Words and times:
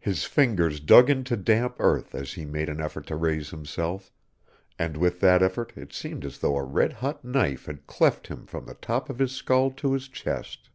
His 0.00 0.24
fingers 0.24 0.80
dug 0.80 1.08
into 1.08 1.36
damp 1.36 1.76
earth 1.78 2.12
as 2.12 2.32
he 2.32 2.44
made 2.44 2.68
an 2.68 2.80
effort 2.80 3.06
to 3.06 3.14
raise 3.14 3.50
himself, 3.50 4.12
and 4.80 4.96
with 4.96 5.20
that 5.20 5.44
effort 5.44 5.72
it 5.76 5.92
seemed 5.92 6.24
as 6.24 6.40
though 6.40 6.56
a 6.56 6.64
red 6.64 6.94
hot 6.94 7.24
knife 7.24 7.66
had 7.66 7.86
cleft 7.86 8.26
him 8.26 8.46
from 8.46 8.66
the 8.66 8.74
top 8.74 9.08
of 9.08 9.20
his 9.20 9.30
skull 9.30 9.70
to 9.70 9.92
his 9.92 10.08
chest. 10.08 10.70